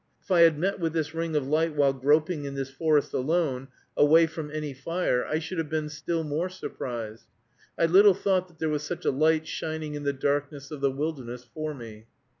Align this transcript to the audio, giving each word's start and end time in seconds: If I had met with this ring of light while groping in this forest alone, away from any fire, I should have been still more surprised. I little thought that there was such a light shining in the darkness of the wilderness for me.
If 0.19 0.31
I 0.31 0.41
had 0.41 0.57
met 0.57 0.79
with 0.79 0.93
this 0.93 1.13
ring 1.13 1.35
of 1.35 1.47
light 1.47 1.75
while 1.75 1.93
groping 1.93 2.45
in 2.45 2.55
this 2.55 2.71
forest 2.71 3.13
alone, 3.13 3.67
away 3.95 4.25
from 4.25 4.49
any 4.49 4.73
fire, 4.73 5.23
I 5.23 5.37
should 5.37 5.59
have 5.59 5.69
been 5.69 5.89
still 5.89 6.23
more 6.23 6.49
surprised. 6.49 7.27
I 7.77 7.85
little 7.85 8.15
thought 8.15 8.47
that 8.47 8.57
there 8.57 8.67
was 8.67 8.81
such 8.81 9.05
a 9.05 9.11
light 9.11 9.45
shining 9.45 9.93
in 9.93 10.01
the 10.01 10.11
darkness 10.11 10.71
of 10.71 10.81
the 10.81 10.89
wilderness 10.89 11.43
for 11.53 11.75
me. 11.75 12.07